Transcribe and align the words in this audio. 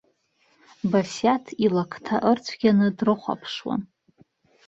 Басиаҭ 0.91 1.45
илақҭа 1.65 2.15
ырцәгьаны 2.31 2.87
дрыхәаԥшуан. 2.97 3.81